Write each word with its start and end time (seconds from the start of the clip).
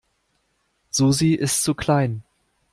Susi 0.89 1.35
ist 1.35 1.61
zu 1.63 1.75
klein. 1.75 2.23